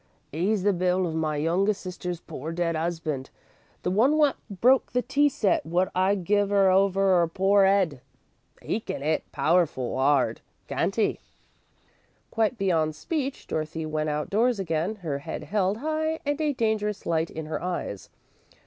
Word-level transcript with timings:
'E's 0.33 0.63
the 0.63 0.73
build 0.73 1.05
of 1.05 1.13
my 1.13 1.35
youngest 1.35 1.79
sister's 1.81 2.19
poor 2.19 2.51
dead 2.51 2.73
'usband; 2.75 3.29
the 3.83 3.91
one 3.91 4.17
wot 4.17 4.35
broke 4.49 4.93
the 4.93 5.03
tea 5.03 5.29
set 5.29 5.63
wot 5.63 5.91
I 5.93 6.15
give 6.15 6.51
'er 6.51 6.71
over 6.71 7.21
'er 7.21 7.27
poor 7.27 7.65
'ed. 7.65 8.01
'E 8.65 8.79
can 8.79 9.03
'it 9.03 9.31
powerful 9.31 9.95
'ard, 9.95 10.41
can't 10.67 10.97
'e?" 10.97 11.19
Quite 12.31 12.57
beyond 12.57 12.95
speech, 12.95 13.45
Dorothy 13.45 13.85
went 13.85 14.09
outdoors 14.09 14.59
again, 14.59 14.95
her 15.05 15.19
head 15.19 15.43
held 15.43 15.77
high 15.77 16.17
and 16.25 16.41
a 16.41 16.53
dangerous 16.53 17.05
light 17.05 17.29
in 17.29 17.45
her 17.45 17.61
eyes. 17.61 18.09